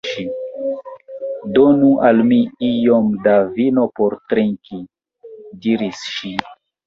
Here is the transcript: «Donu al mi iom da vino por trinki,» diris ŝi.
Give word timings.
«Donu 1.57 1.89
al 2.07 2.23
mi 2.29 2.39
iom 2.69 3.11
da 3.27 3.35
vino 3.59 3.83
por 3.99 4.17
trinki,» 4.31 4.81
diris 5.67 6.01
ŝi. 6.17 6.35